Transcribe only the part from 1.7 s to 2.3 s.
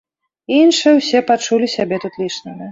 сябе тут